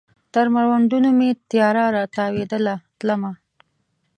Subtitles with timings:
[0.33, 3.31] تر مړوندونو مې تیاره را تاویدله تلمه